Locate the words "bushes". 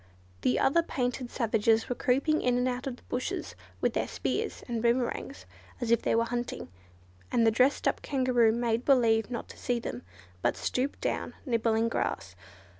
3.03-3.53